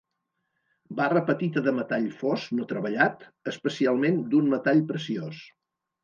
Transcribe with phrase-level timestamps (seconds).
[0.99, 5.43] Barra petita de metall fos no treballat, especialment d'un metall preciós.